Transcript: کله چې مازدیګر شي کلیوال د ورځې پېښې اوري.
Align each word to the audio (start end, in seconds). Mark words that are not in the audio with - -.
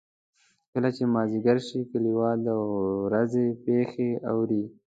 کله 0.71 0.89
چې 0.95 1.03
مازدیګر 1.13 1.57
شي 1.67 1.79
کلیوال 1.91 2.37
د 2.47 2.49
ورځې 3.05 3.45
پېښې 3.63 4.09
اوري. 4.31 4.63